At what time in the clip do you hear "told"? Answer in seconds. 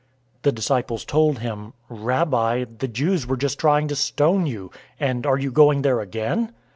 1.05-1.37